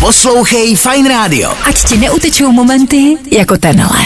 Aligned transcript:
Poslouchej 0.00 0.76
Fine 0.76 1.08
Radio. 1.08 1.52
Ať 1.68 1.84
ti 1.84 1.96
neutečou 1.98 2.52
momenty 2.52 3.16
jako 3.32 3.56
tenhle. 3.56 3.98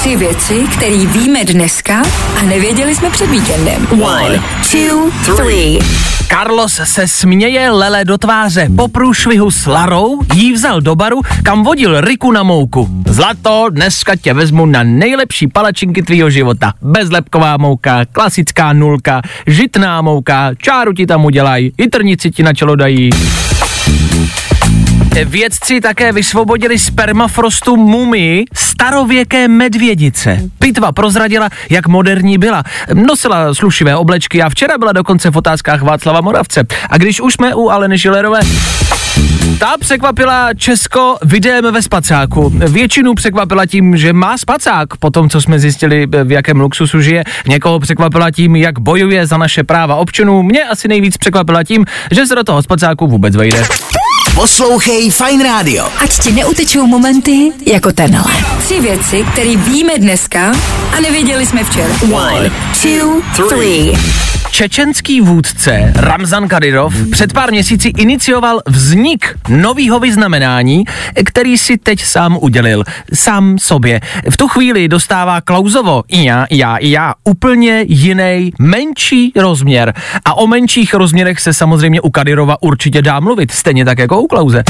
Tři 0.00 0.16
věci, 0.16 0.64
které 0.76 0.96
víme 1.06 1.44
dneska 1.44 2.02
a 2.38 2.42
nevěděli 2.42 2.94
jsme 2.94 3.10
před 3.10 3.30
víkendem. 3.30 3.86
One, 4.02 4.42
two, 4.72 5.10
three. 5.36 5.78
Carlos 6.28 6.80
se 6.84 7.08
směje 7.08 7.70
Lele 7.70 8.04
do 8.04 8.18
tváře. 8.18 8.68
Po 8.76 8.88
průšvihu 8.88 9.50
s 9.50 9.66
Larou 9.66 10.20
jí 10.34 10.52
vzal 10.52 10.80
do 10.80 10.94
baru, 10.96 11.20
kam 11.42 11.64
vodil 11.64 12.00
Riku 12.00 12.32
na 12.32 12.42
mouku. 12.42 12.88
Zlato, 13.06 13.66
dneska 13.70 14.16
tě 14.16 14.34
vezmu 14.34 14.66
na 14.66 14.82
nejlepší 14.82 15.46
palačinky 15.46 16.02
tvýho 16.02 16.30
života. 16.30 16.72
Bezlepková 16.82 17.56
mouka, 17.56 18.04
klasická 18.12 18.72
nulka, 18.72 19.22
žitná 19.46 20.02
mouka, 20.02 20.50
čáru 20.58 20.92
ti 20.92 21.06
tam 21.06 21.24
udělají, 21.24 21.72
i 21.78 21.88
trnici 21.88 22.30
ti 22.30 22.42
na 22.42 22.52
čelo 22.52 22.76
dají. 22.76 23.10
Vědci 25.24 25.80
také 25.80 26.12
vysvobodili 26.12 26.78
z 26.78 26.90
permafrostu 26.90 27.76
mumii 27.76 28.44
starověké 28.54 29.48
medvědice. 29.48 30.40
Pitva 30.58 30.92
prozradila, 30.92 31.48
jak 31.70 31.86
moderní 31.86 32.38
byla. 32.38 32.62
Nosila 32.94 33.54
slušivé 33.54 33.96
oblečky 33.96 34.42
a 34.42 34.48
včera 34.48 34.78
byla 34.78 34.92
dokonce 34.92 35.30
v 35.30 35.36
otázkách 35.36 35.82
Václava 35.82 36.20
Moravce. 36.20 36.64
A 36.90 36.96
když 36.96 37.20
už 37.20 37.34
jsme 37.34 37.54
u 37.54 37.68
Aleny 37.68 37.98
Šilerové, 37.98 38.40
ta 39.58 39.74
překvapila 39.80 40.54
Česko 40.54 41.16
videem 41.22 41.72
ve 41.72 41.82
spacáku. 41.82 42.50
Většinu 42.50 43.14
překvapila 43.14 43.66
tím, 43.66 43.96
že 43.96 44.12
má 44.12 44.38
spacák, 44.38 44.96
po 44.96 45.10
tom, 45.10 45.30
co 45.30 45.40
jsme 45.40 45.58
zjistili, 45.58 46.06
v 46.24 46.32
jakém 46.32 46.60
luxusu 46.60 47.00
žije. 47.00 47.24
Někoho 47.46 47.80
překvapila 47.80 48.30
tím, 48.30 48.56
jak 48.56 48.78
bojuje 48.78 49.26
za 49.26 49.36
naše 49.36 49.64
práva 49.64 49.96
občanů. 49.96 50.42
Mě 50.42 50.64
asi 50.64 50.88
nejvíc 50.88 51.16
překvapila 51.16 51.64
tím, 51.64 51.84
že 52.10 52.26
se 52.26 52.34
do 52.34 52.44
toho 52.44 52.62
spacáku 52.62 53.06
vůbec 53.06 53.36
vejde. 53.36 53.62
Poslouchej 54.38 55.10
Fine 55.10 55.42
Radio. 55.42 55.90
Ať 55.98 56.18
ti 56.18 56.30
neutečou 56.32 56.86
momenty 56.86 57.50
jako 57.66 57.92
tenhle. 57.92 58.32
Tři 58.58 58.80
věci, 58.80 59.24
které 59.32 59.56
víme 59.56 59.98
dneska 59.98 60.52
a 60.96 61.00
nevěděli 61.00 61.46
jsme 61.46 61.64
včera. 61.64 61.94
One, 62.12 62.50
two, 62.82 63.22
three. 63.48 63.92
Čečenský 64.58 65.20
vůdce 65.20 65.92
Ramzan 65.96 66.48
Kadyrov 66.48 66.94
před 67.10 67.32
pár 67.32 67.50
měsíci 67.50 67.88
inicioval 67.88 68.60
vznik 68.66 69.38
nového 69.48 70.00
vyznamenání, 70.00 70.84
který 71.24 71.58
si 71.58 71.78
teď 71.78 72.02
sám 72.02 72.38
udělil. 72.40 72.84
Sám 73.14 73.58
sobě. 73.58 74.00
V 74.30 74.36
tu 74.36 74.48
chvíli 74.48 74.88
dostává 74.88 75.40
Klauzovo 75.40 76.02
i 76.08 76.24
já, 76.24 76.44
i 76.44 76.58
já, 76.58 76.76
i 76.76 76.90
já 76.90 77.14
úplně 77.24 77.84
jiný, 77.88 78.52
menší 78.58 79.32
rozměr. 79.36 79.94
A 80.24 80.34
o 80.34 80.46
menších 80.46 80.94
rozměrech 80.94 81.40
se 81.40 81.54
samozřejmě 81.54 82.00
u 82.00 82.10
Kadyrova 82.10 82.62
určitě 82.62 83.02
dá 83.02 83.20
mluvit, 83.20 83.50
stejně 83.50 83.84
tak 83.84 83.98
jako 83.98 84.20
u 84.20 84.26
Klauze. 84.26 84.64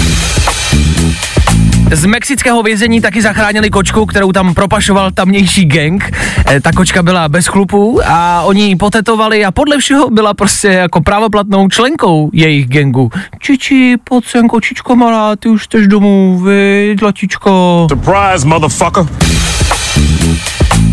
Z 1.93 2.05
mexického 2.07 2.63
vězení 2.63 3.01
taky 3.01 3.23
zachránili 3.23 3.71
kočku, 3.71 4.07
kterou 4.07 4.33
tam 4.33 4.55
propašoval 4.55 5.11
tamnější 5.11 5.65
gang. 5.65 6.13
E, 6.51 6.61
ta 6.61 6.73
kočka 6.73 7.03
byla 7.03 7.29
bez 7.29 7.47
chlupů 7.47 8.01
a 8.07 8.43
oni 8.43 8.63
ji 8.63 8.77
potetovali 8.77 9.45
a 9.45 9.51
podle 9.51 9.79
všeho 9.79 10.11
byla 10.11 10.35
prostě 10.35 10.69
jako 10.69 11.01
právoplatnou 11.01 11.69
členkou 11.69 12.31
jejich 12.33 12.69
gangu. 12.69 13.11
Čiči, 13.39 13.97
pojď 14.05 14.27
sem, 14.27 14.49
kočičko 14.49 14.97
malá, 14.97 15.37
ty 15.37 15.49
už 15.49 15.69
jdeš 15.69 15.87
domů, 15.87 16.41
vy, 16.45 16.97
dlačičko. 16.99 17.87
Surprise, 17.91 18.47
motherfucker. 18.47 19.05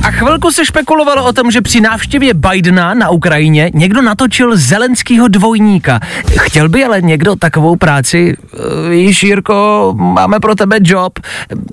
A 0.06 0.12
chvilku 0.12 0.52
se 0.52 0.66
špekulovalo 0.66 1.26
o 1.26 1.34
tom, 1.34 1.52
že 1.52 1.62
při 1.62 1.82
návštěvě 1.82 2.34
Bidena 2.34 2.94
na 2.94 3.10
Ukrajině 3.10 3.72
někdo 3.74 4.02
natočil 4.02 4.58
zelenskýho 4.58 5.28
dvojníka. 5.28 6.00
Chtěl 6.42 6.70
by 6.70 6.86
ale 6.86 7.02
někdo 7.02 7.36
takovou 7.36 7.76
práci? 7.76 8.38
Eh, 8.54 8.90
Víš, 8.90 9.24
Jirko, 9.24 9.94
máme 9.98 10.40
pro 10.40 10.56
tebe 10.56 10.78
job. 10.82 11.20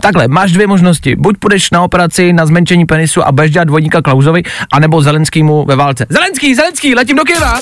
Takhle, 0.01 0.29
máš 0.29 0.53
dvě 0.53 0.67
možnosti. 0.67 1.17
Buď 1.17 1.37
půjdeš 1.39 1.71
na 1.71 1.83
operaci 1.83 2.33
na 2.33 2.47
zmenšení 2.47 2.85
penisu 2.87 3.27
a 3.27 3.33
budeš 3.33 3.51
dělat 3.51 3.65
dvojníka 3.65 4.03
Klauzovi, 4.03 4.43
anebo 4.73 5.03
Zelenskýmu 5.03 5.65
ve 5.65 5.77
válce. 5.77 6.07
Zelenský, 6.09 6.55
Zelenský, 6.55 6.95
letím 6.95 7.17
do 7.17 7.23
Kyjeva! 7.25 7.61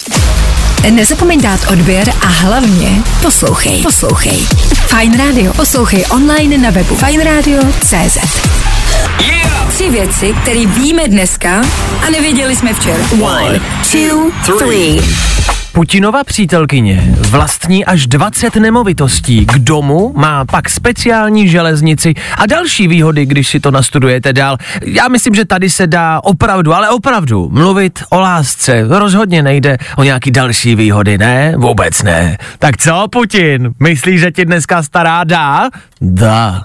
Nezapomeň 0.91 1.43
dát 1.43 1.61
odběr 1.73 2.09
a 2.23 2.27
hlavně 2.27 2.89
poslouchej. 3.23 3.83
Poslouchej. 3.83 4.39
Fine 4.73 5.17
Radio. 5.17 5.53
Poslouchej 5.53 6.05
online 6.11 6.59
na 6.59 6.71
webu 6.71 6.95
fineradio.cz 6.95 8.60
Yeah! 9.21 9.69
Tři 9.75 9.91
věci, 9.91 10.35
které 10.43 10.67
víme 10.67 11.09
dneska 11.09 11.63
a 12.07 12.11
nevěděli 12.11 12.57
jsme 12.57 12.75
včera. 12.75 13.05
One, 13.23 13.61
two, 13.93 14.57
three. 14.59 15.01
Putinova 15.73 16.25
přítelkyně 16.25 17.15
vlastní 17.19 17.85
až 17.85 18.07
20 18.07 18.57
nemovitostí. 18.57 19.47
K 19.47 19.59
domu 19.59 20.13
má 20.17 20.45
pak 20.45 20.71
speciální 20.71 21.49
železnici 21.49 22.15
a 22.37 22.47
další 22.47 22.89
výhody, 22.89 23.27
když 23.27 23.49
si 23.49 23.61
to 23.61 23.71
nastudujete 23.71 24.33
dál. 24.33 24.57
Já 24.85 25.09
myslím, 25.09 25.35
že 25.35 25.45
tady 25.45 25.71
se 25.71 25.87
dá 25.87 26.21
opravdu, 26.25 26.75
ale 26.75 26.91
opravdu 26.91 27.49
mluvit 27.53 28.03
o 28.11 28.21
lásce. 28.21 28.85
Rozhodně 28.89 29.43
nejde 29.43 29.79
o 29.97 30.03
nějaký 30.03 30.31
další 30.31 30.75
výhody, 30.75 31.19
ne? 31.19 31.55
Vůbec 31.57 32.03
ne. 32.03 32.39
Tak 32.59 32.77
co, 32.77 33.07
Putin? 33.11 33.71
Myslíš, 33.81 34.21
že 34.21 34.31
ti 34.31 34.45
dneska 34.45 34.83
stará 34.83 35.25
dá? 35.25 35.69
Dá. 36.01 36.63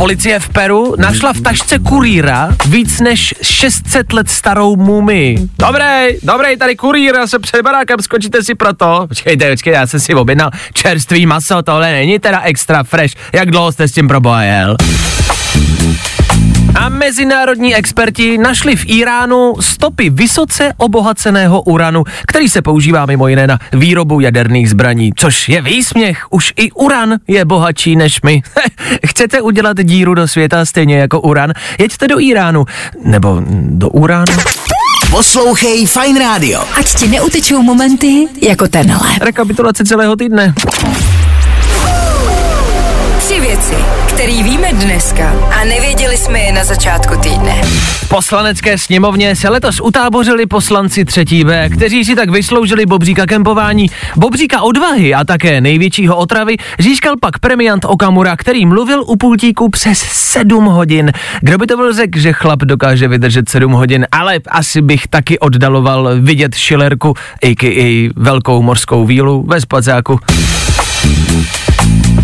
Policie 0.00 0.40
v 0.40 0.48
Peru 0.48 0.94
našla 0.96 1.32
v 1.32 1.40
tašce 1.40 1.78
kurýra 1.78 2.56
víc 2.66 3.00
než 3.00 3.34
600 3.42 4.12
let 4.12 4.30
starou 4.30 4.76
mumii. 4.76 5.38
Dobrý, 5.58 6.16
dobrý, 6.22 6.56
tady 6.56 6.76
kurýr, 6.76 7.14
se 7.26 7.38
před 7.38 7.62
barákem, 7.62 7.98
skočíte 8.00 8.42
si 8.42 8.54
pro 8.54 8.74
to. 8.74 9.04
Počkejte, 9.08 9.50
počkejte, 9.50 9.78
já 9.78 9.86
jsem 9.86 10.00
si 10.00 10.14
objednal 10.14 10.50
čerstvý 10.72 11.26
maso, 11.26 11.62
tohle 11.62 11.92
není 11.92 12.18
teda 12.18 12.40
extra 12.40 12.82
fresh. 12.82 13.14
Jak 13.32 13.50
dlouho 13.50 13.72
jste 13.72 13.88
s 13.88 13.92
tím 13.92 14.08
proboha 14.08 14.42
jel? 14.42 14.76
A 16.80 16.88
mezinárodní 16.88 17.74
experti 17.74 18.38
našli 18.38 18.76
v 18.76 18.84
Iránu 18.86 19.54
stopy 19.60 20.10
vysoce 20.10 20.72
obohaceného 20.76 21.62
uranu, 21.62 22.04
který 22.26 22.48
se 22.48 22.62
používá 22.62 23.06
mimo 23.06 23.28
jiné 23.28 23.46
na 23.46 23.58
výrobu 23.72 24.20
jaderných 24.20 24.70
zbraní, 24.70 25.12
což 25.16 25.48
je 25.48 25.62
výsměch. 25.62 26.26
Už 26.30 26.52
i 26.56 26.70
uran 26.72 27.16
je 27.28 27.44
bohatší 27.44 27.96
než 27.96 28.22
my. 28.22 28.42
Chcete 29.06 29.40
udělat 29.40 29.76
díru 29.82 30.14
do 30.14 30.28
světa 30.28 30.64
stejně 30.64 30.98
jako 30.98 31.20
uran? 31.20 31.52
Jeďte 31.78 32.08
do 32.08 32.20
Iránu. 32.20 32.64
Nebo 33.04 33.42
do 33.60 33.88
Uránu. 33.88 34.32
Poslouchej 35.10 35.86
Fine 35.86 36.20
Radio. 36.20 36.64
Ať 36.78 36.94
ti 36.94 37.08
neutečou 37.08 37.62
momenty 37.62 38.28
jako 38.42 38.68
tenhle. 38.68 39.08
Rekapitulace 39.20 39.84
celého 39.84 40.16
týdne. 40.16 40.54
Které 44.20 44.42
víme 44.42 44.72
dneska 44.72 45.30
a 45.60 45.64
nevěděli 45.64 46.16
jsme 46.16 46.38
je 46.38 46.52
na 46.52 46.64
začátku 46.64 47.16
týdne. 47.16 47.62
V 47.62 48.08
poslanecké 48.08 48.78
sněmovně 48.78 49.36
se 49.36 49.48
letos 49.48 49.80
utábořili 49.80 50.46
poslanci 50.46 51.04
třetí 51.04 51.44
B, 51.44 51.68
kteří 51.68 52.04
si 52.04 52.14
tak 52.14 52.30
vysloužili 52.30 52.86
Bobříka 52.86 53.26
kempování. 53.26 53.86
Bobříka 54.16 54.62
odvahy 54.62 55.14
a 55.14 55.24
také 55.24 55.60
největšího 55.60 56.16
otravy 56.16 56.56
získal 56.78 57.14
pak 57.20 57.38
premiant 57.38 57.84
Okamura, 57.84 58.36
který 58.36 58.66
mluvil 58.66 59.04
u 59.06 59.16
pultíku 59.16 59.68
přes 59.68 59.98
7 59.98 60.64
hodin. 60.64 61.12
Kdo 61.40 61.58
by 61.58 61.66
to 61.66 61.76
byl 61.76 61.92
řekl, 61.94 62.18
že 62.18 62.32
chlap 62.32 62.58
dokáže 62.58 63.08
vydržet 63.08 63.48
7 63.48 63.72
hodin, 63.72 64.06
ale 64.12 64.40
asi 64.48 64.82
bych 64.82 65.06
taky 65.06 65.38
oddaloval 65.38 66.10
vidět 66.20 66.54
šilerku, 66.54 67.14
a.k.a. 67.42 68.10
velkou 68.16 68.62
mořskou 68.62 69.06
vílu 69.06 69.44
ve 69.48 69.60
spacáku. 69.60 70.18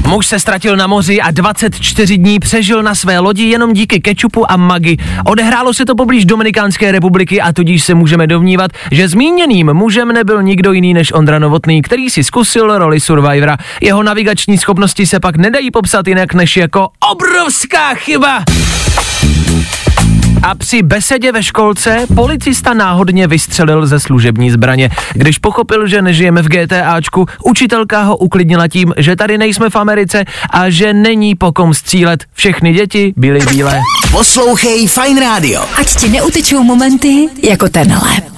Muž 0.07 0.27
se 0.27 0.41
ztratil 0.41 0.77
na 0.77 0.87
moři 0.87 1.21
a 1.21 1.31
24 1.31 2.19
dní 2.19 2.39
přežil 2.39 2.83
na 2.83 2.95
své 2.95 3.19
lodi 3.19 3.43
jenom 3.43 3.73
díky 3.73 4.01
kečupu 4.01 4.53
a 4.53 4.57
magi. 4.57 4.97
Odehrálo 5.25 5.75
se 5.75 5.85
to 5.85 5.95
poblíž 5.95 6.25
Dominikánské 6.25 6.93
republiky 6.93 7.41
a 7.41 7.53
tudíž 7.53 7.85
se 7.85 7.95
můžeme 7.95 8.27
domnívat, 8.27 8.71
že 8.91 9.09
zmíněným 9.09 9.75
mužem 9.75 10.13
nebyl 10.13 10.43
nikdo 10.43 10.73
jiný 10.73 10.95
než 10.95 11.13
Ondra 11.13 11.39
Novotný, 11.39 11.83
který 11.83 12.11
si 12.11 12.25
zkusil 12.25 12.79
roli 12.79 13.01
Survivora. 13.01 13.57
Jeho 13.81 14.03
navigační 14.03 14.59
schopnosti 14.59 15.07
se 15.07 15.21
pak 15.21 15.37
nedají 15.37 15.71
popsat 15.71 16.09
jinak 16.09 16.35
než 16.35 16.57
jako 16.57 16.89
obrovská 17.11 17.95
chyba. 17.95 18.45
A 20.43 20.55
při 20.55 20.83
besedě 20.83 21.33
ve 21.33 21.43
školce 21.43 22.07
policista 22.15 22.75
náhodně 22.75 23.27
vystřelil 23.27 23.87
ze 23.87 24.01
služební 24.01 24.51
zbraně. 24.51 24.91
Když 25.13 25.39
pochopil, 25.39 25.87
že 25.87 26.03
nežijeme 26.03 26.43
v 26.43 26.49
GTAčku, 26.49 27.27
učitelka 27.45 28.03
ho 28.03 28.17
uklidnila 28.17 28.69
tím, 28.69 28.93
že 28.97 29.17
tady 29.17 29.39
nejsme 29.39 29.71
v 29.71 29.77
Americe 29.77 30.25
a 30.51 30.71
že 30.71 30.93
není 30.93 31.35
po 31.35 31.53
kom 31.53 31.75
střílet. 31.75 32.25
Všechny 32.35 32.73
děti 32.73 33.15
byly 33.17 33.41
bílé. 33.51 33.81
Poslouchej 34.11 34.89
Fine 34.89 35.21
Radio. 35.21 35.63
Ať 35.81 35.97
ti 35.97 36.09
neutečou 36.09 36.63
momenty 36.63 37.29
jako 37.43 37.69
tenhle. 37.69 38.36